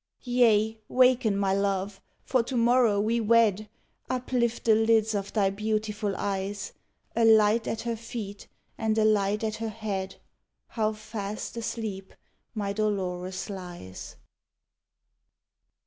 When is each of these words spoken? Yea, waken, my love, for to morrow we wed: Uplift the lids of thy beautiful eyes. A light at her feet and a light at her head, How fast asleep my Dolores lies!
Yea, 0.23 0.81
waken, 0.87 1.37
my 1.37 1.53
love, 1.53 2.01
for 2.23 2.41
to 2.41 2.57
morrow 2.57 2.99
we 2.99 3.21
wed: 3.21 3.69
Uplift 4.09 4.63
the 4.65 4.73
lids 4.73 5.13
of 5.13 5.31
thy 5.31 5.51
beautiful 5.51 6.15
eyes. 6.17 6.73
A 7.15 7.23
light 7.23 7.67
at 7.67 7.81
her 7.81 7.95
feet 7.95 8.47
and 8.79 8.97
a 8.97 9.05
light 9.05 9.43
at 9.43 9.57
her 9.57 9.69
head, 9.69 10.15
How 10.69 10.93
fast 10.93 11.55
asleep 11.55 12.15
my 12.55 12.73
Dolores 12.73 13.47
lies! 13.47 14.15